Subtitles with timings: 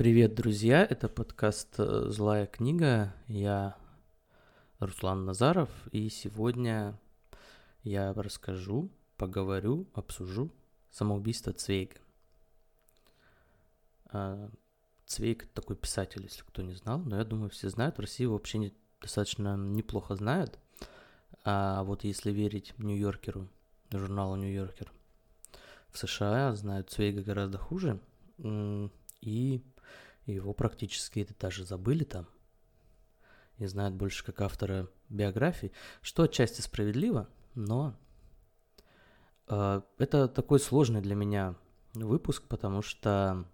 [0.00, 0.86] Привет, друзья!
[0.88, 3.12] Это подкаст э, «Злая книга».
[3.28, 3.76] Я
[4.78, 6.98] Руслан Назаров, и сегодня
[7.82, 10.50] я расскажу, поговорю, обсужу
[10.90, 11.98] самоубийство Цвейга.
[14.06, 14.48] А,
[15.04, 17.98] Цвейг– такой писатель, если кто не знал, но я думаю, все знают.
[17.98, 18.72] В России его вообще не,
[19.02, 20.58] достаточно неплохо знают.
[21.44, 23.50] А вот если верить Нью-Йоркеру,
[23.90, 24.90] журналу Нью-Йоркер,
[25.90, 28.00] в США знают Цвейга гораздо хуже.
[29.20, 29.62] И
[30.34, 32.26] его практически даже забыли там.
[33.58, 37.94] И знают больше как автора биографии, что отчасти справедливо, но
[39.48, 41.56] э, это такой сложный для меня
[41.94, 43.44] выпуск, потому что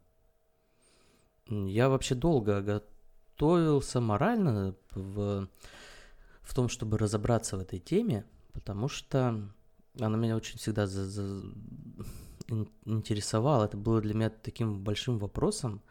[1.48, 5.48] я вообще долго готовился морально в,
[6.42, 9.48] в том, чтобы разобраться в этой теме, потому что
[10.00, 11.42] она меня очень всегда за, за,
[12.84, 13.64] интересовала.
[13.64, 15.82] Это было для меня таким большим вопросом,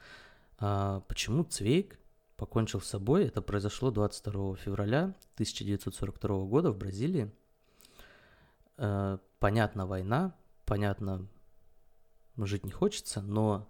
[0.57, 1.99] а, почему Цвейк
[2.37, 3.25] покончил с собой.
[3.25, 7.31] Это произошло 22 февраля 1942 года в Бразилии.
[8.77, 11.27] А, понятно, война, понятно,
[12.37, 13.69] жить не хочется, но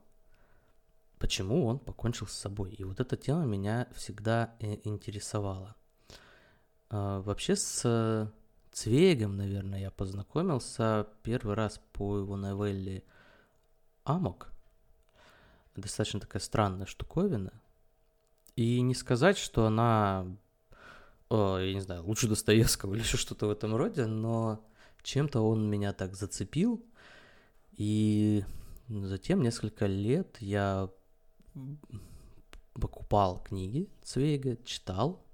[1.19, 2.73] почему он покончил с собой?
[2.73, 5.75] И вот эта тема меня всегда э, интересовала.
[6.89, 8.31] А, вообще с
[8.71, 13.03] Цвейгом, наверное, я познакомился первый раз по его новелле
[14.03, 14.54] «Амок»,
[15.75, 17.53] достаточно такая странная штуковина.
[18.55, 20.25] И не сказать, что она,
[21.29, 24.65] о, я не знаю, лучше Достоевского или еще что-то в этом роде, но
[25.03, 26.85] чем-то он меня так зацепил.
[27.73, 28.43] И
[28.87, 30.89] затем несколько лет я
[32.73, 35.25] покупал книги Цвейга, читал.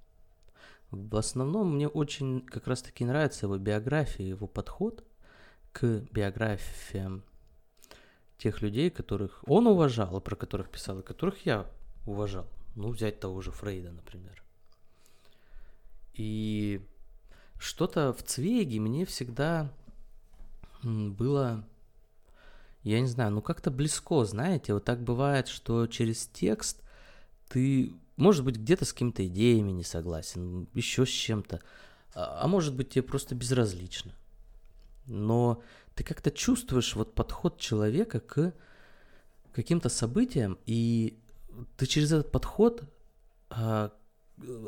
[0.89, 5.05] В основном мне очень как раз-таки нравится его биография, его подход
[5.72, 7.23] к биографиям
[8.42, 11.67] тех людей, которых он уважал, про которых писал, и которых я
[12.08, 12.48] уважал.
[12.75, 14.43] Ну, взять того же Фрейда, например.
[16.15, 16.82] И
[17.60, 19.71] что-то в Цвейге мне всегда
[20.82, 21.64] было,
[22.82, 26.82] я не знаю, ну как-то близко, знаете, вот так бывает, что через текст
[27.48, 31.61] ты, может быть, где-то с какими-то идеями не согласен, еще с чем-то,
[32.15, 34.14] а, а может быть, тебе просто безразлично.
[35.05, 35.61] Но
[35.95, 38.53] ты как-то чувствуешь вот подход человека к
[39.52, 41.19] каким-то событиям, и
[41.77, 42.83] ты через этот подход
[43.49, 43.91] а,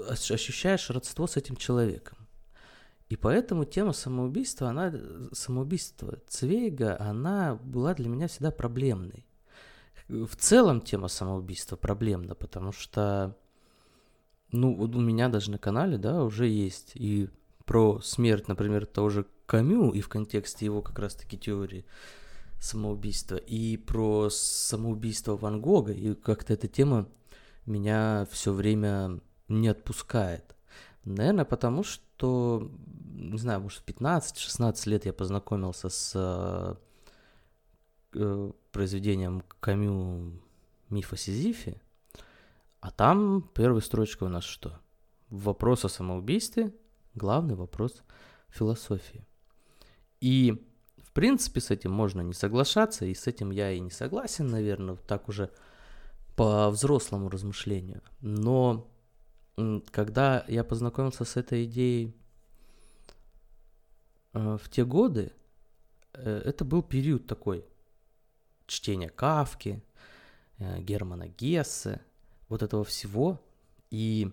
[0.10, 2.18] ощущаешь родство с этим человеком.
[3.10, 4.94] И поэтому тема самоубийства, она,
[5.34, 9.26] самоубийство Цвейга, она была для меня всегда проблемной.
[10.08, 13.38] В целом тема самоубийства проблемна, потому что,
[14.52, 17.30] ну, вот у меня даже на канале, да, уже есть и
[17.66, 21.86] про смерть, например, того же Камю и в контексте его как раз-таки теории
[22.60, 27.10] самоубийства, и про самоубийство Ван Гога, и как-то эта тема
[27.66, 30.56] меня все время не отпускает.
[31.04, 32.72] Наверное, потому что,
[33.14, 36.78] не знаю, может, в 15-16 лет я познакомился с
[38.14, 40.40] э, произведением Камю
[40.90, 41.82] «Миф о Сизифе»,
[42.80, 44.78] а там первая строчка у нас что?
[45.30, 46.74] Вопрос о самоубийстве,
[47.16, 48.04] главный вопрос
[48.50, 49.26] философии.
[50.24, 50.54] И,
[51.04, 54.96] в принципе, с этим можно не соглашаться, и с этим я и не согласен, наверное,
[54.96, 55.52] так уже
[56.38, 58.02] по взрослому размышлению.
[58.22, 58.90] Но
[59.92, 62.16] когда я познакомился с этой идеей
[64.32, 65.34] э, в те годы,
[66.14, 67.66] э, это был период такой
[68.66, 69.84] чтения Кавки,
[70.58, 72.00] э, Германа Гессе,
[72.48, 73.44] вот этого всего.
[73.92, 74.32] И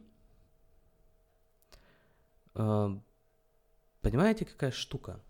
[2.52, 5.20] понимаете, какая штука?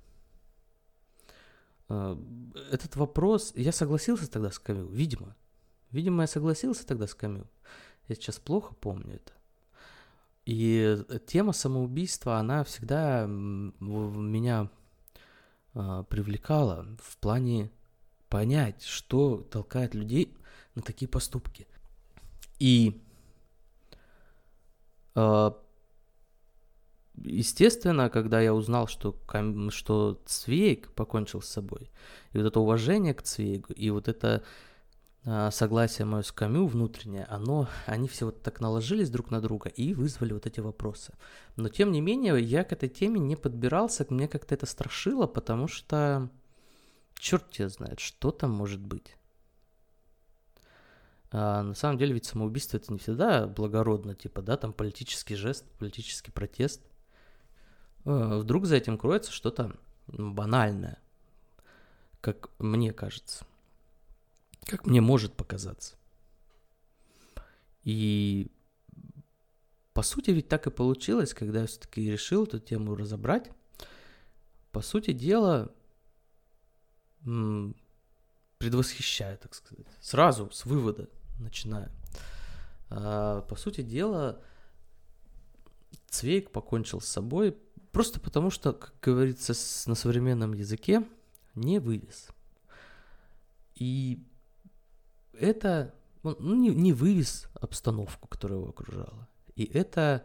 [1.91, 2.17] А,
[2.71, 5.37] этот вопрос, я согласился тогда с Камю, видимо.
[5.91, 7.47] Видимо, я согласился тогда с Камю.
[8.06, 9.33] Я сейчас плохо помню это.
[10.47, 14.71] И тема самоубийства, она всегда меня
[15.75, 17.71] а, привлекала в плане
[18.28, 20.37] понять, что толкает людей
[20.77, 21.66] на такие поступки.
[22.60, 23.03] И
[27.25, 29.17] естественно, когда я узнал, что,
[29.71, 31.91] что Цвейг покончил с собой,
[32.33, 34.43] и вот это уважение к Цвейгу, и вот это
[35.25, 39.69] а, согласие мое с Камю внутреннее, оно, они все вот так наложились друг на друга
[39.69, 41.13] и вызвали вот эти вопросы.
[41.57, 45.69] Но тем не менее, я к этой теме не подбирался, мне как-то это страшило, потому
[45.69, 46.31] что
[47.19, 49.16] черт тебя знает, что там может быть.
[51.33, 55.65] А на самом деле ведь самоубийство это не всегда благородно, типа, да, там политический жест,
[55.78, 56.83] политический протест.
[58.05, 59.77] Э, вдруг за этим кроется что-то
[60.07, 60.99] банальное,
[62.21, 63.47] как мне кажется,
[64.67, 65.97] как мне может показаться.
[67.83, 68.51] И
[69.93, 73.51] по сути ведь так и получилось, когда я все-таки решил эту тему разобрать.
[74.73, 75.73] По сути дела,
[78.59, 79.87] предвосхищаю, так сказать.
[80.01, 81.09] Сразу с вывода
[81.39, 81.91] начинаю.
[82.89, 84.41] А, по сути дела,
[86.09, 87.57] Цвейк покончил с собой
[87.92, 89.53] просто потому, что, как говорится
[89.89, 91.07] на современном языке,
[91.54, 92.28] не вывез.
[93.75, 94.22] И
[95.33, 99.28] это ну, не, не вывез обстановку, которая его окружала.
[99.57, 100.25] И это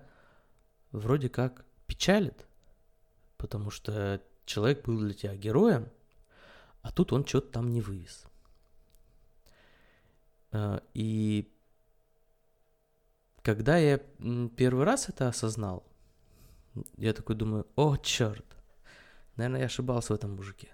[0.92, 2.46] вроде как печалит,
[3.38, 5.90] потому что человек был для тебя героем,
[6.82, 8.26] а тут он что-то там не вывез.
[10.52, 11.52] А, и
[13.42, 14.00] когда я
[14.56, 15.86] первый раз это осознал,
[16.98, 18.46] я такой думаю, о, черт,
[19.36, 20.70] наверное, я ошибался в этом мужике.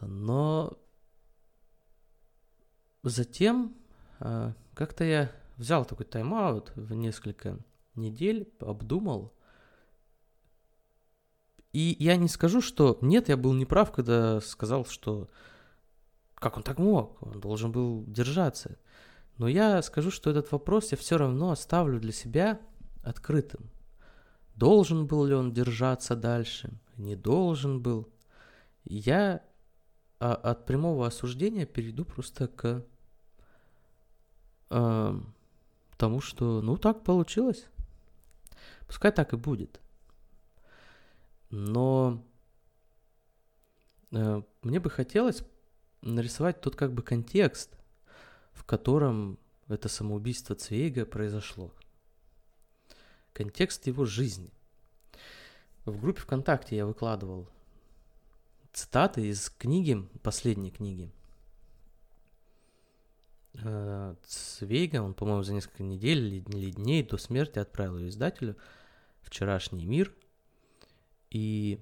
[0.00, 0.78] Но
[3.02, 3.74] затем
[4.20, 7.58] а, как-то я взял такой тайм-аут в несколько
[7.94, 9.32] недель, обдумал,
[11.72, 15.28] и я не скажу, что нет, я был неправ, когда сказал, что
[16.36, 18.78] как он так мог, он должен был держаться.
[19.38, 22.60] Но я скажу, что этот вопрос я все равно оставлю для себя
[23.02, 23.70] открытым.
[24.54, 28.08] Должен был ли он держаться дальше, не должен был.
[28.84, 29.42] Я
[30.20, 32.84] а, от прямого осуждения перейду просто к
[34.70, 35.20] э,
[35.96, 37.66] тому, что ну так получилось.
[38.86, 39.80] Пускай так и будет.
[41.50, 42.22] Но
[44.12, 45.42] э, мне бы хотелось
[46.02, 47.76] нарисовать тот как бы контекст,
[48.52, 51.72] в котором это самоубийство Цвейга произошло.
[53.34, 54.50] Контекст его жизни.
[55.84, 57.48] В группе ВКонтакте я выкладывал
[58.72, 61.12] цитаты из книги, последней книги.
[63.54, 68.56] Э, Цвейга, он, по-моему, за несколько недель или дней до смерти отправил ее издателю
[69.20, 70.14] «Вчерашний мир»,
[71.30, 71.80] и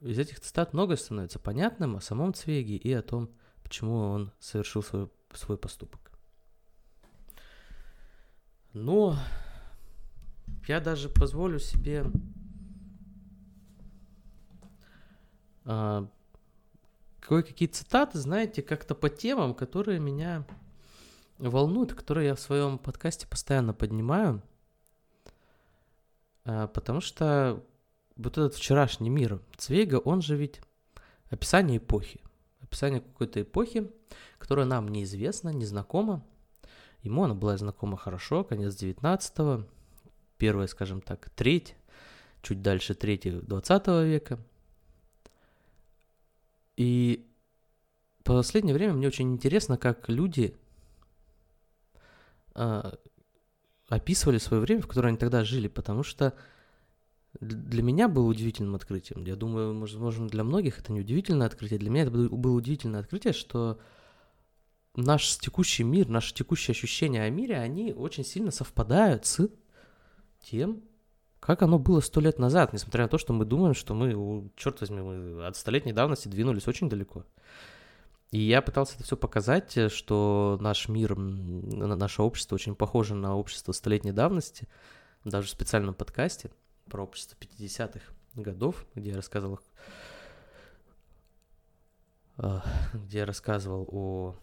[0.00, 3.28] из этих цитат многое становится понятным о самом Цвеге и о том,
[3.64, 6.12] почему он совершил свой, свой поступок.
[8.72, 9.16] Но
[10.70, 12.06] я даже позволю себе
[15.64, 16.08] а,
[17.18, 20.46] кое-какие цитаты, знаете, как-то по темам, которые меня
[21.38, 24.44] волнуют, которые я в своем подкасте постоянно поднимаю,
[26.44, 27.64] а, потому что
[28.14, 30.60] вот этот вчерашний мир Цвейга, он же ведь
[31.30, 32.20] описание эпохи.
[32.60, 33.90] Описание какой-то эпохи,
[34.38, 36.24] которая нам неизвестна, незнакома.
[37.02, 39.66] Ему она была знакома хорошо, конец 19-го,
[40.40, 41.76] первая, скажем так, треть,
[42.42, 44.40] чуть дальше третьего 20 века.
[46.76, 47.30] И
[48.20, 50.56] в последнее время мне очень интересно, как люди
[52.54, 52.92] э,
[53.88, 56.34] описывали свое время, в которое они тогда жили, потому что
[57.38, 59.24] для меня было удивительным открытием.
[59.24, 61.78] Я думаю, возможно, для многих это не удивительное открытие.
[61.78, 63.78] Для меня это было удивительное открытие, что
[64.96, 69.48] наш текущий мир, наши текущие ощущения о мире, они очень сильно совпадают с
[70.42, 70.82] тем,
[71.38, 74.80] как оно было сто лет назад, несмотря на то, что мы думаем, что мы, черт
[74.80, 77.24] возьми, мы от столетней давности двинулись очень далеко.
[78.30, 83.72] И я пытался это все показать, что наш мир, наше общество очень похоже на общество
[83.72, 84.68] столетней давности,
[85.24, 86.50] даже в специальном подкасте–
[86.90, 88.00] про общество 50-х
[88.34, 89.60] годов, где я рассказывал,
[92.36, 94.36] а, где я рассказывал о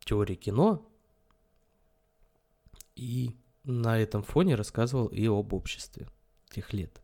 [0.00, 0.88] теории кино,
[2.94, 6.08] и на этом фоне рассказывал и об обществе
[6.50, 7.02] тех лет.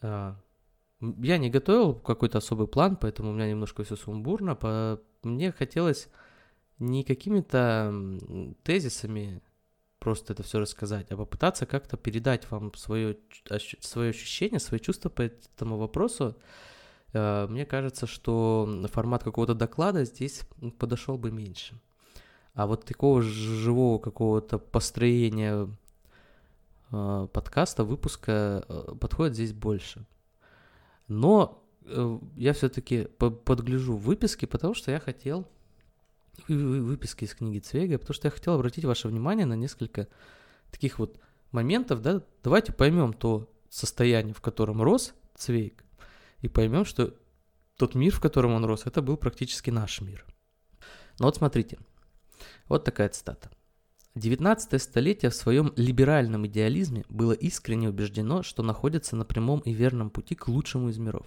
[0.00, 0.36] А,
[1.00, 4.58] я не готовил какой-то особый план, поэтому у меня немножко все сумбурно.
[5.22, 6.08] Мне хотелось
[6.78, 7.92] не какими-то
[8.62, 9.42] тезисами
[9.98, 13.18] просто это все рассказать, а попытаться как-то передать вам свое,
[13.80, 16.36] свое ощущение, свои чувства по этому вопросу.
[17.12, 20.42] Э, мне кажется, что формат какого-то доклада здесь
[20.78, 21.80] подошел бы меньше.
[22.56, 25.68] А вот такого живого какого-то построения
[26.90, 30.06] э, подкаста, выпуска э, подходит здесь больше.
[31.06, 31.62] Но
[32.34, 35.46] я все-таки подгляжу выписки, потому что я хотел
[36.48, 40.08] выписки из книги Цвейга, потому что я хотел обратить ваше внимание на несколько
[40.72, 41.20] таких вот
[41.52, 45.84] моментов, да, давайте поймем то состояние, в котором рос Цвейг,
[46.40, 47.14] и поймем, что
[47.76, 50.24] тот мир, в котором он рос, это был практически наш мир.
[51.18, 51.78] Но вот смотрите,
[52.68, 53.50] вот такая цитата.
[54.16, 60.08] 19 столетие в своем либеральном идеализме было искренне убеждено, что находится на прямом и верном
[60.08, 61.26] пути к лучшему из миров.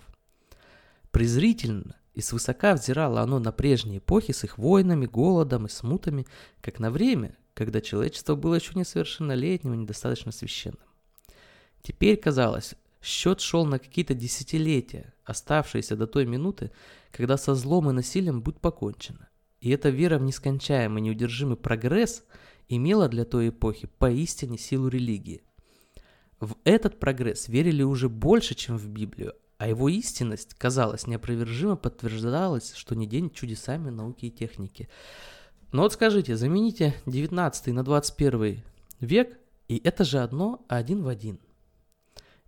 [1.12, 6.26] Презрительно и свысока взирало оно на прежние эпохи с их войнами, голодом и смутами,
[6.62, 10.80] как на время, когда человечество было еще несовершеннолетним и недостаточно священным.
[11.84, 16.72] Теперь, казалось, счет шел на какие-то десятилетия, оставшиеся до той минуты,
[17.12, 19.29] когда со злом и насилием будет покончено.
[19.60, 22.24] И эта вера в нескончаемый неудержимый прогресс
[22.70, 25.42] имела для той эпохи поистине силу религии.
[26.40, 32.74] В этот прогресс верили уже больше, чем в Библию, а его истинность, казалось, неопровержимо подтверждалась,
[32.76, 34.88] что не день чудесами науки и техники.
[35.74, 38.64] Но вот скажите, замените 19 на 21
[39.02, 39.38] век,
[39.68, 41.40] и это же одно один в один.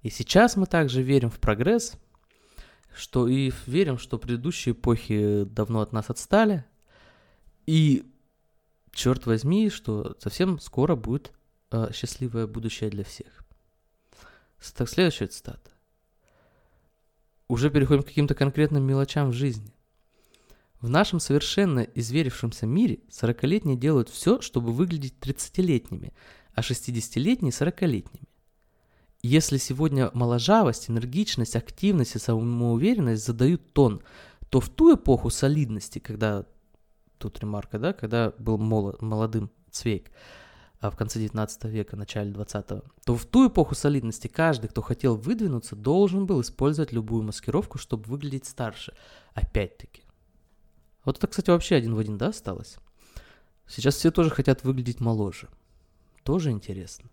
[0.01, 1.93] И сейчас мы также верим в прогресс,
[2.95, 6.65] что и верим, что предыдущие эпохи давно от нас отстали,
[7.65, 8.03] и
[8.91, 11.31] черт возьми, что совсем скоро будет
[11.71, 13.43] э, счастливое будущее для всех.
[14.75, 15.71] Так, следующая цитата.
[17.47, 19.73] Уже переходим к каким-то конкретным мелочам в жизни.
[20.79, 26.13] В нашем совершенно изверившемся мире 40-летние делают все, чтобы выглядеть 30-летними,
[26.53, 28.27] а 60-летние 40-летними.
[29.21, 34.01] Если сегодня моложавость, энергичность, активность и самоуверенность задают тон,
[34.49, 36.45] то в ту эпоху солидности, когда,
[37.21, 40.11] тут ремарка, да, когда был молод, молодым Цвейк,
[40.79, 42.65] а в конце 19 века, начале 20
[43.05, 48.03] то в ту эпоху солидности каждый, кто хотел выдвинуться, должен был использовать любую маскировку, чтобы
[48.09, 48.93] выглядеть старше.
[49.33, 50.03] Опять-таки.
[51.05, 52.77] Вот это, кстати, вообще один в один, да, осталось?
[53.67, 55.49] Сейчас все тоже хотят выглядеть моложе.
[56.23, 57.09] Тоже интересно.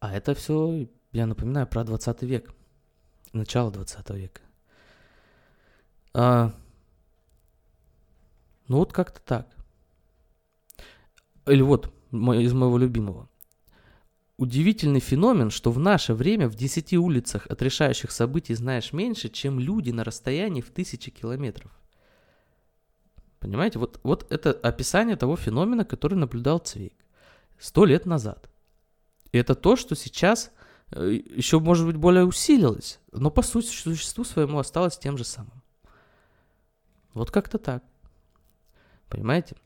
[0.00, 2.54] А это все, я напоминаю, про 20 век.
[3.32, 4.40] Начало 20 века.
[6.14, 6.52] А,
[8.68, 9.56] ну вот как-то так.
[11.46, 13.28] Или вот, из моего любимого.
[14.36, 19.58] Удивительный феномен, что в наше время в 10 улицах от решающих событий знаешь меньше, чем
[19.58, 21.72] люди на расстоянии в тысячи километров.
[23.40, 26.94] Понимаете, вот, вот это описание того феномена, который наблюдал Цвейк
[27.58, 28.48] сто лет назад.
[29.32, 30.50] И это то, что сейчас
[30.90, 35.62] э, еще, может быть, более усилилось, но по сути, существу своему осталось тем же самым.
[37.12, 37.84] Вот как-то так.
[39.08, 39.56] Понимаете?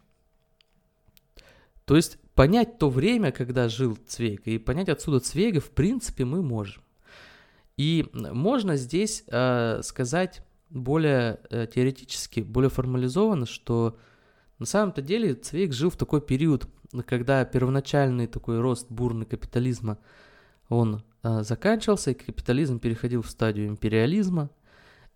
[1.85, 6.43] То есть понять то время, когда жил Цвейг, и понять отсюда Цвейга, в принципе, мы
[6.43, 6.83] можем.
[7.77, 13.99] И можно здесь э, сказать более э, теоретически, более формализованно, что
[14.59, 16.69] на самом-то деле Цвейг жил в такой период,
[17.07, 19.99] когда первоначальный такой рост бурный капитализма,
[20.69, 24.51] он э, заканчивался, и капитализм переходил в стадию империализма.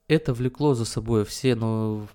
[0.08, 2.06] Это влекло за собой все, но,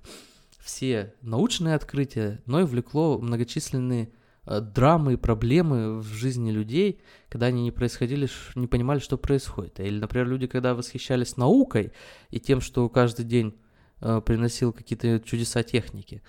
[0.64, 4.12] все научные открытия, но и влекло многочисленные
[4.46, 7.00] Э, драмы и проблемы в жизни людей,
[7.30, 9.80] когда они не происходили, не понимали, что происходит.
[9.80, 11.92] Или, например, люди, когда восхищались наукой
[12.32, 13.56] и тем, что каждый день
[14.02, 16.24] э, приносил какие-то чудеса техники.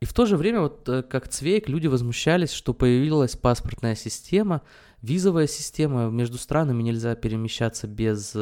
[0.00, 4.60] И в то же время, вот э, как Цвейк, люди возмущались, что появилась паспортная система,
[5.00, 8.36] визовая система, между странами нельзя перемещаться без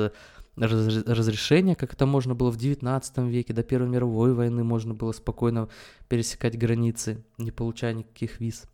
[0.56, 5.68] разрешения, как это можно было в 19 веке, до Первой мировой войны можно было спокойно
[6.08, 8.64] пересекать границы, не получая никаких виз.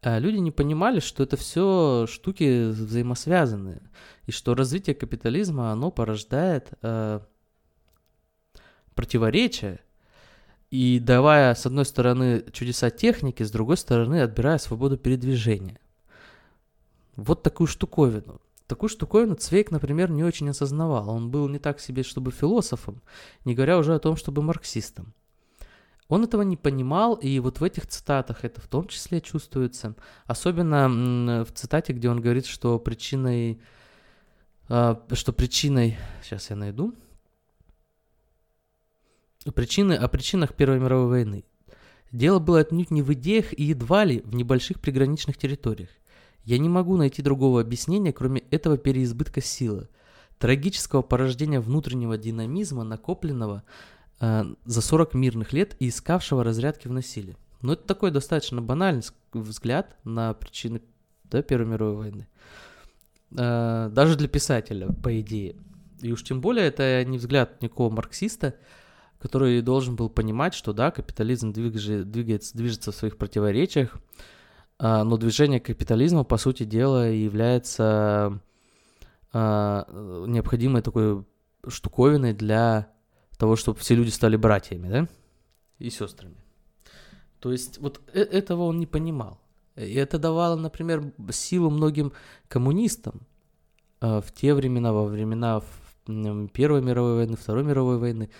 [0.00, 3.82] А люди не понимали, что это все штуки взаимосвязанные,
[4.26, 7.20] и что развитие капитализма, оно порождает э,
[8.94, 9.80] противоречия,
[10.70, 15.80] и давая, с одной стороны, чудеса техники, с другой стороны, отбирая свободу передвижения.
[17.16, 18.40] Вот такую штуковину.
[18.68, 21.08] Такую штуковину Цвейк, например, не очень осознавал.
[21.08, 23.00] Он был не так себе, чтобы философом,
[23.46, 25.14] не говоря уже о том, чтобы марксистом.
[26.08, 29.94] Он этого не понимал, и вот в этих цитатах это в том числе чувствуется.
[30.26, 33.58] Особенно в цитате, где он говорит, что причиной,
[34.68, 36.94] а, что причиной, сейчас я найду,
[39.54, 41.44] причины, о причинах Первой мировой войны.
[42.12, 45.90] Дело было отнюдь не в идеях и едва ли в небольших приграничных территориях.
[46.48, 49.86] Я не могу найти другого объяснения, кроме этого переизбытка силы,
[50.38, 53.64] трагического порождения внутреннего динамизма, накопленного
[54.18, 57.36] э, за 40 мирных лет и искавшего разрядки в насилии.
[57.60, 59.02] Но это такой достаточно банальный
[59.34, 60.80] взгляд на причины
[61.24, 62.28] да, Первой мировой войны.
[63.36, 65.54] Э, даже для писателя, по идее.
[66.00, 68.54] И уж тем более это не взгляд никакого марксиста,
[69.18, 73.98] который должен был понимать, что да, капитализм двигается, движется в своих противоречиях,
[74.78, 78.40] но движение капитализма, по сути дела, является
[79.32, 79.84] э,
[80.26, 81.24] необходимой такой
[81.66, 82.92] штуковиной для
[83.36, 85.08] того, чтобы все люди стали братьями, да,
[85.78, 86.36] и сестрами.
[87.40, 89.40] То есть вот э, этого он не понимал.
[89.76, 92.12] И это давало, например, силу многим
[92.48, 93.20] коммунистам
[94.00, 95.62] э, в те времена, во времена
[96.52, 98.30] Первой мировой войны, Второй мировой войны,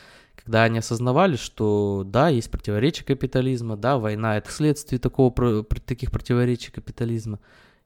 [0.48, 6.72] когда они осознавали, что да, есть противоречия капитализма, да, война это следствие такого, таких противоречий
[6.72, 7.38] капитализма,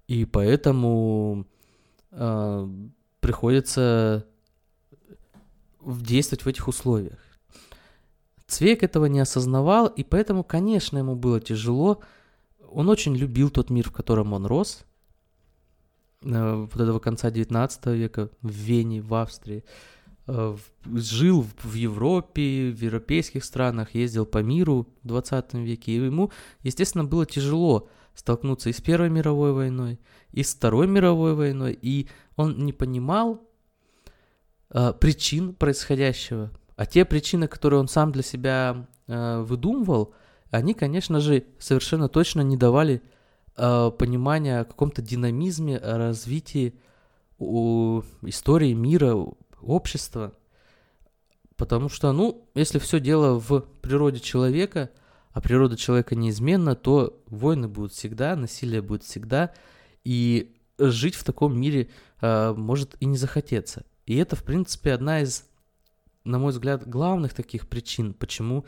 [0.06, 1.44] и поэтому
[2.12, 2.68] э,
[3.18, 4.24] приходится
[5.84, 7.18] действовать в этих условиях.
[8.46, 11.98] Цвейк этого не осознавал, и поэтому, конечно, ему было тяжело.
[12.70, 14.84] Он очень любил тот мир, в котором он рос,
[16.22, 19.64] э, вот этого конца 19 века в Вене, в Австрии.
[20.94, 26.30] Жил в Европе, в европейских странах, ездил по миру в 20 веке, и ему,
[26.62, 29.98] естественно, было тяжело столкнуться и с Первой мировой войной,
[30.32, 33.42] и с Второй мировой войной, и он не понимал
[34.70, 40.14] э, причин происходящего, а те причины, которые он сам для себя э, выдумывал,
[40.50, 43.02] они, конечно же, совершенно точно не давали
[43.56, 46.74] э, понимания о каком-то динамизме, о развитии
[47.38, 49.16] у истории мира,
[49.62, 50.34] общества.
[51.56, 54.90] Потому что, ну, если все дело в природе человека,
[55.32, 59.52] а природа человека неизменна, то войны будут всегда, насилие будет всегда,
[60.04, 61.90] и жить в таком мире
[62.20, 63.84] э, может и не захотеться.
[64.04, 65.44] И это, в принципе, одна из
[66.24, 68.64] на мой взгляд, главных таких причин, почему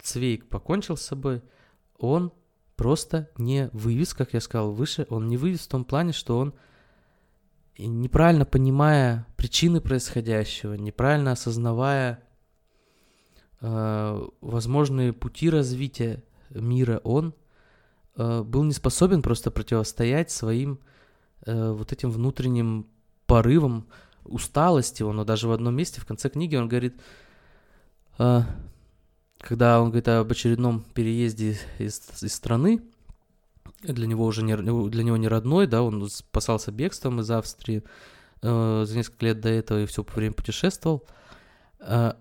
[0.00, 1.42] Цвейк покончил с собой,
[1.98, 2.32] он
[2.76, 6.54] просто не вывез, как я сказал выше, он не вывез в том плане, что он,
[7.86, 12.22] неправильно понимая причины происходящего, неправильно осознавая
[13.60, 17.34] э, возможные пути развития мира, он
[18.16, 20.80] э, был не способен просто противостоять своим
[21.46, 22.88] э, вот этим внутренним
[23.26, 23.86] порывам,
[24.24, 27.00] усталости, он даже в одном месте в конце книги он говорит,
[28.18, 28.42] э,
[29.40, 32.82] когда он говорит об очередном переезде из, из страны,
[33.82, 37.84] для него уже не, для него не родной, да, он спасался бегством из Австрии
[38.42, 41.06] э, за несколько лет до этого и все время путешествовал.
[41.80, 42.14] Э,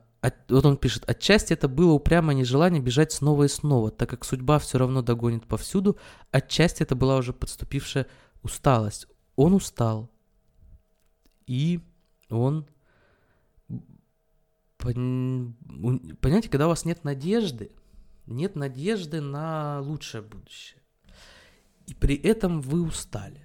[0.49, 4.59] вот он пишет, отчасти это было упрямое нежелание бежать снова и снова, так как судьба
[4.59, 5.97] все равно догонит повсюду,
[6.31, 8.07] отчасти это была уже подступившая
[8.43, 9.07] усталость.
[9.35, 10.09] Он устал.
[11.45, 11.79] И
[12.29, 12.67] он...
[14.79, 17.71] Понимаете, когда у вас нет надежды,
[18.25, 20.81] нет надежды на лучшее будущее.
[21.87, 23.41] И при этом вы устали.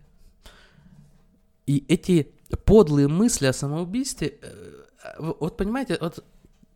[1.66, 2.32] И эти
[2.64, 4.82] подлые мысли о самоубийстве, э,
[5.18, 6.24] вот понимаете, вот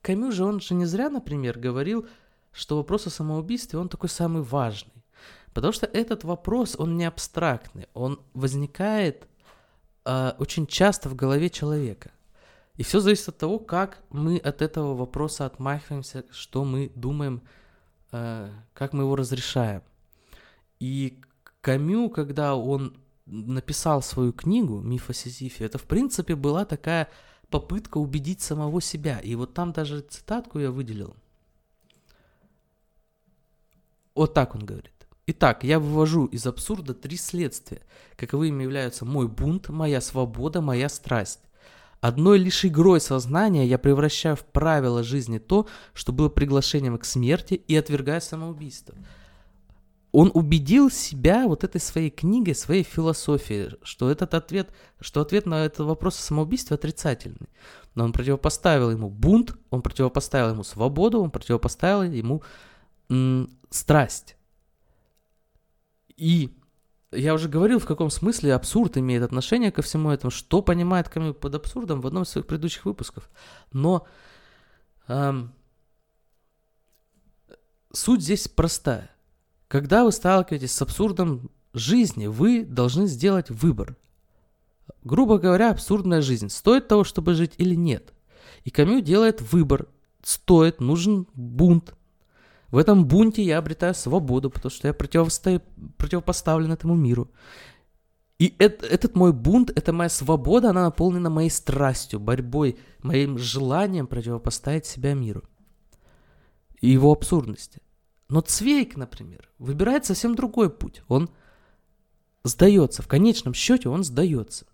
[0.00, 2.07] Камю же, он же не зря, например, говорил,
[2.52, 5.05] что вопрос о самоубийстве, он такой самый важный.
[5.52, 9.26] Потому что этот вопрос, он не абстрактный, он возникает
[10.05, 12.12] э, очень часто в голове человека.
[12.76, 17.42] И все зависит от того, как мы от этого вопроса отмахиваемся, что мы думаем,
[18.12, 19.83] э, как мы его разрешаем.
[20.79, 21.18] И
[21.66, 27.09] Камю, когда он написал свою книгу «Миф о Сизифе», это, в принципе, была такая
[27.50, 29.18] попытка убедить самого себя.
[29.18, 31.16] И вот там даже цитатку я выделил.
[34.14, 35.09] Вот так он говорит.
[35.26, 37.83] Итак, я вывожу из абсурда три следствия,
[38.14, 41.40] каковыми являются мой бунт, моя свобода, моя страсть.
[42.00, 47.55] Одной лишь игрой сознания я превращаю в правило жизни то, что было приглашением к смерти
[47.55, 48.94] и отвергаю самоубийство.
[50.18, 55.66] Он убедил себя вот этой своей книгой, своей философией, что этот ответ, что ответ на
[55.66, 57.50] этот вопрос о самоубийстве отрицательный.
[57.94, 62.42] Но он противопоставил ему бунт, он противопоставил ему свободу, он противопоставил ему
[63.11, 64.38] м- страсть.
[66.16, 66.57] И
[67.12, 71.35] я уже говорил, в каком смысле абсурд имеет отношение ко всему этому, что понимает Камю
[71.35, 73.29] под абсурдом в одном из своих предыдущих выпусков.
[73.70, 74.07] Но
[75.09, 75.52] эм,
[77.92, 79.11] суть здесь простая.
[79.68, 83.96] Когда вы сталкиваетесь с абсурдом жизни, вы должны сделать выбор.
[85.02, 88.12] Грубо говоря, абсурдная жизнь стоит того, чтобы жить или нет.
[88.64, 89.88] И Камю делает выбор.
[90.22, 91.94] Стоит, нужен бунт,
[92.70, 97.31] в этом бунте я обретаю свободу, потому что я противопоставлен этому миру.
[98.38, 104.07] И это, этот мой бунт, это моя свобода, она наполнена моей страстью, борьбой, моим желанием
[104.07, 105.42] противопоставить себя миру
[106.83, 107.81] и его абсурдности.
[108.29, 111.03] Но Цвейк, например, выбирает совсем другой путь.
[111.09, 111.31] Он
[112.45, 113.03] сдается.
[113.03, 114.67] В конечном счете он сдается.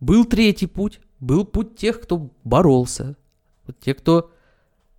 [0.00, 1.00] Был третий путь.
[1.20, 3.16] Был путь тех, кто боролся.
[3.80, 4.32] Те, кто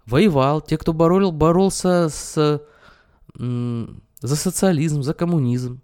[0.05, 2.61] воевал, те, кто борол, боролся с,
[3.35, 5.81] за социализм, за коммунизм.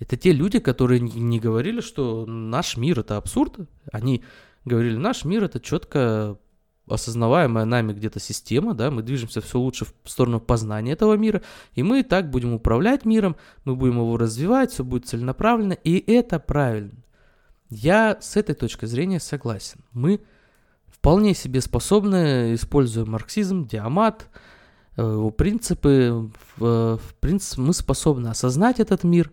[0.00, 3.58] Это те люди, которые не говорили, что наш мир это абсурд.
[3.92, 4.24] Они
[4.64, 6.38] говорили, наш мир это четко
[6.86, 11.42] осознаваемая нами где-то система, да, мы движемся все лучше в сторону познания этого мира,
[11.74, 16.38] и мы так будем управлять миром, мы будем его развивать, все будет целенаправленно, и это
[16.38, 17.04] правильно.
[17.70, 19.80] Я с этой точки зрения согласен.
[19.92, 20.20] Мы
[20.86, 24.28] вполне себе способны, используя марксизм, диамат,
[24.96, 29.32] э, его принципы, в, в принцип, мы способны осознать этот мир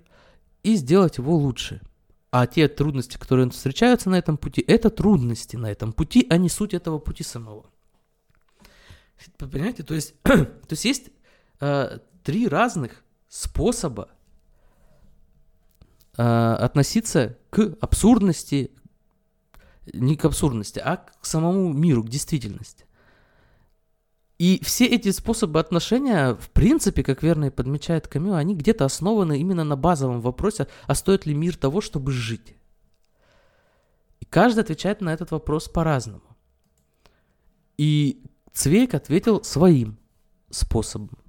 [0.63, 1.81] и сделать его лучше.
[2.31, 6.47] А те трудности, которые встречаются на этом пути, это трудности на этом пути, а не
[6.47, 7.69] суть этого пути самого.
[9.37, 11.09] Понимаете, то есть, то есть есть
[11.59, 14.09] э, три разных способа
[16.17, 18.71] э, относиться к абсурдности,
[19.93, 22.85] не к абсурдности, а к самому миру, к действительности.
[24.41, 29.39] И все эти способы отношения, в принципе, как верно и подмечает Камю, они где-то основаны
[29.39, 32.55] именно на базовом вопросе, а стоит ли мир того, чтобы жить.
[34.19, 36.23] И каждый отвечает на этот вопрос по-разному.
[37.77, 39.99] И Цвейк ответил своим
[40.49, 41.19] способом.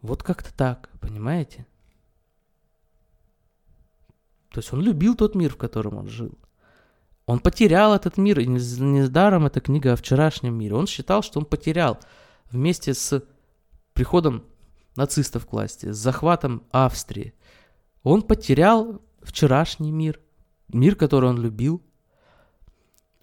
[0.00, 1.66] Вот как-то так, понимаете?
[4.52, 6.38] То есть он любил тот мир, в котором он жил.
[7.28, 10.74] Он потерял этот мир, и недаром эта книга о вчерашнем мире.
[10.74, 11.98] Он считал, что он потерял
[12.50, 13.22] вместе с
[13.92, 14.44] приходом
[14.96, 17.34] нацистов к власти, с захватом Австрии.
[18.02, 20.18] Он потерял вчерашний мир,
[20.68, 21.82] мир, который он любил.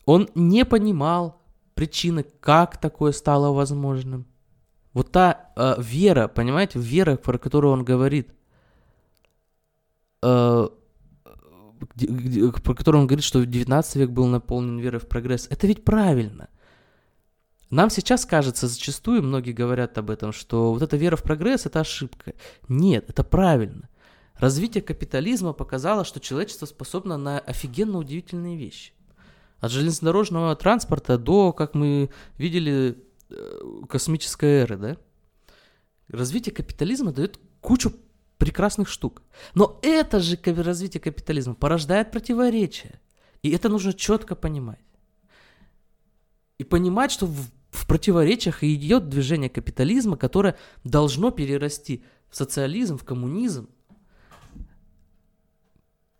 [0.05, 1.41] Он не понимал
[1.73, 4.27] причины, как такое стало возможным.
[4.93, 8.29] Вот та э, вера, понимаете, вера, про которую он говорит,
[10.21, 10.67] э,
[12.63, 16.49] про которую он говорит, что 19 век был наполнен верой в прогресс, это ведь правильно.
[17.69, 21.79] Нам сейчас кажется, зачастую многие говорят об этом, что вот эта вера в прогресс– это
[21.79, 22.33] ошибка.
[22.69, 23.89] Нет, это правильно.
[24.35, 28.93] Развитие капитализма показало, что человечество способно на офигенно удивительные вещи.
[29.59, 34.97] От железнодорожного транспорта до, как мы видели, Э, космической эры, да?
[36.09, 37.91] Развитие капитализма дает кучу
[38.37, 39.21] прекрасных штук.
[39.53, 42.99] Но это же развитие капитализма порождает противоречия.
[43.41, 44.79] И это нужно четко понимать.
[46.57, 52.97] И понимать, что в, в противоречиях и идет движение капитализма, которое должно перерасти в социализм,
[52.97, 53.69] в коммунизм.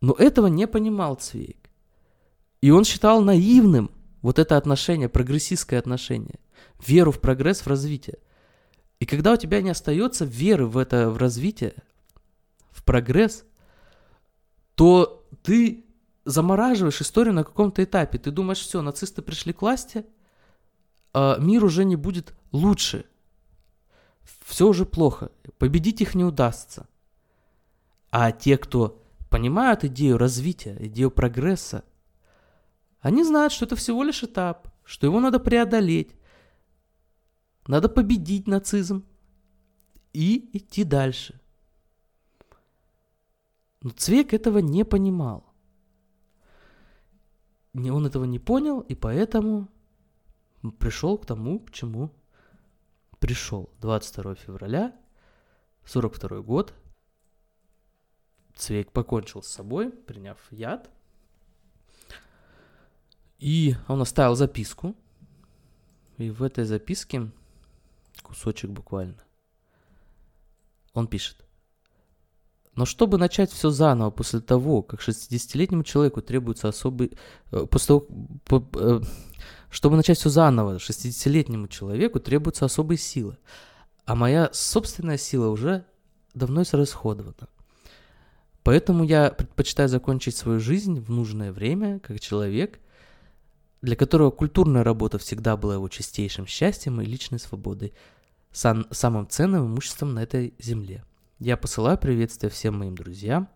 [0.01, 1.69] Но этого не понимал Цвейк.
[2.61, 6.39] И он считал наивным вот это отношение, прогрессистское отношение
[6.85, 8.17] веру в прогресс, в развитие.
[8.99, 11.75] И когда у тебя не остается веры в это, в развитие,
[12.75, 13.45] в прогресс,
[14.75, 15.85] то ты
[16.25, 18.17] замораживаешь историю на каком-то этапе.
[18.17, 20.05] Ты думаешь, все, нацисты пришли к власти,
[21.13, 23.05] а мир уже не будет лучше.
[24.45, 25.31] Все уже плохо.
[25.57, 26.87] Победить их не удастся.
[28.11, 31.83] А те, кто понимают идею развития, идею прогресса,
[32.99, 36.15] они знают, что это всего лишь этап, что его надо преодолеть,
[37.67, 39.05] надо победить нацизм
[40.11, 41.39] и идти дальше.
[43.85, 45.45] Но Цвек этого не понимал.
[47.75, 49.67] Он этого не понял, и поэтому
[50.79, 52.09] пришел к тому, к чему
[53.19, 53.69] пришел.
[53.81, 54.99] 22 февраля,
[55.85, 56.73] 42 год.
[58.55, 60.89] Цвейк покончил с собой, приняв яд.
[63.37, 64.95] И он оставил записку.
[66.17, 67.29] И в этой записке
[68.23, 69.23] кусочек буквально.
[70.93, 71.44] Он пишет.
[72.75, 77.11] Но чтобы начать все заново после того, как 60-летнему человеку требуется особый...
[77.51, 78.07] Э, после того,
[78.45, 79.01] по, э,
[79.69, 83.37] чтобы начать все заново, 60-летнему человеку требуются особые силы.
[84.05, 85.85] А моя собственная сила уже
[86.33, 87.47] давно израсходована.
[88.63, 92.79] Поэтому я предпочитаю закончить свою жизнь в нужное время, как человек,
[93.81, 97.93] для которого культурная работа всегда была его чистейшим счастьем и личной свободой–
[98.55, 101.03] сам, самым ценным имуществом на этой земле.
[101.39, 103.49] Я посылаю приветствия всем моим друзьям,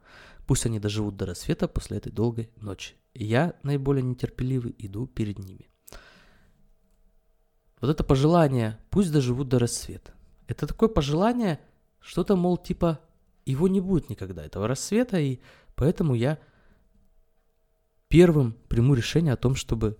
[0.46, 2.96] пусть они доживут до рассвета после этой долгой ночи.
[3.14, 5.70] Я, наиболее нетерпеливый, иду перед ними.
[7.80, 10.14] Вот это пожелание, пусть доживут до рассвета.
[10.48, 11.62] Это такое пожелание,
[12.02, 13.00] что-то, мол, типа,
[13.46, 15.40] его не будет никогда, этого рассвета, и
[15.76, 16.38] поэтому я
[18.10, 19.98] первым приму решение о том, чтобы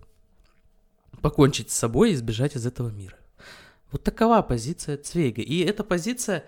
[1.22, 3.16] покончить с собой и сбежать из этого мира.
[3.90, 5.40] Вот такова позиция Цвейга.
[5.40, 6.44] И эта позиция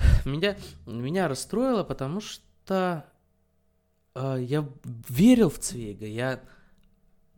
[0.24, 3.04] меня, меня расстроила, потому что
[4.14, 4.68] э, я
[5.08, 6.06] верил в Цвейга.
[6.06, 6.40] Я,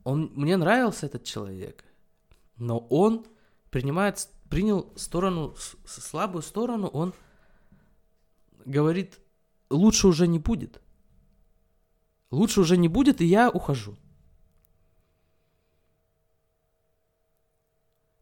[0.05, 1.85] он, мне нравился этот человек,
[2.57, 3.27] но он
[3.71, 5.55] принимает, принял сторону,
[5.87, 7.15] слабую сторону, он
[8.65, 9.19] говорит,
[9.71, 10.81] лучше уже не будет.
[12.31, 13.97] Лучше уже не будет, и я ухожу.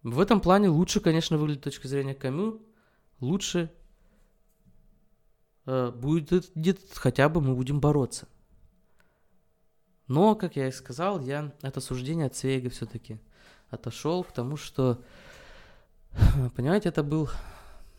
[0.02, 2.62] В этом плане лучше, конечно, выглядит с точки зрения Камю,
[3.20, 3.70] лучше
[5.66, 8.26] будет, будет хотя бы мы будем бороться.
[10.08, 13.20] Но, как я и сказал, я это суждение от Цвейга все-таки
[13.68, 15.02] отошел к тому, что,
[16.56, 17.30] понимаете, это был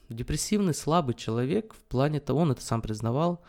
[0.10, 3.41] депрессивный, слабый человек в плане того, он это сам признавал,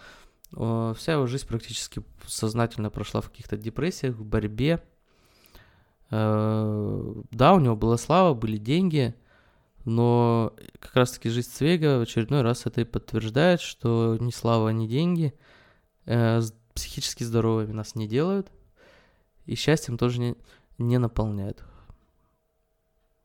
[0.52, 4.82] вся его жизнь практически сознательно прошла в каких-то депрессиях, в борьбе.
[6.10, 9.14] Э, да, у него была слава, были деньги,
[9.84, 14.86] но как раз-таки жизнь Цвега в очередной раз это и подтверждает, что ни слава, ни
[14.86, 15.34] деньги
[16.06, 16.40] э,
[16.74, 18.50] психически здоровыми нас не делают,
[19.46, 20.36] и счастьем тоже не,
[20.78, 21.62] не наполняют.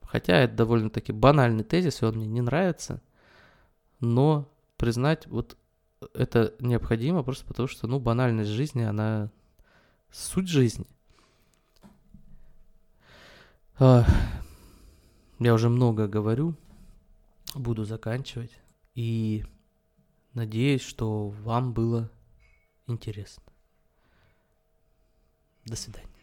[0.02, 3.02] Хотя это довольно-таки банальный тезис, и он мне не нравится,
[4.00, 5.56] но признать вот
[6.14, 9.30] это необходимо просто потому, что, ну, банальность жизни, она
[10.10, 10.86] суть жизни.
[15.38, 16.56] Я уже много говорю,
[17.54, 18.50] буду заканчивать.
[18.94, 19.44] И
[20.34, 22.10] надеюсь, что вам было
[22.86, 23.44] интересно.
[25.64, 26.17] До свидания.